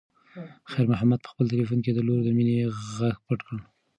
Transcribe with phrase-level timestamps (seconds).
[0.71, 2.55] خیر محمد په خپل تلیفون کې د لور د مینې
[2.97, 3.57] غږ پټ کړ.